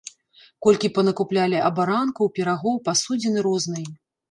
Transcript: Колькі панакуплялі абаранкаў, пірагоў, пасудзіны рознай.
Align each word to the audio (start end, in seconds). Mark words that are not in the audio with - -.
Колькі 0.67 0.89
панакуплялі 0.95 1.59
абаранкаў, 1.69 2.33
пірагоў, 2.39 2.83
пасудзіны 2.91 3.47
рознай. 3.51 3.89